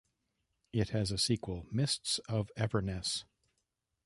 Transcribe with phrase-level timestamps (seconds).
[0.73, 3.23] It has a sequel, "Mists of Everness".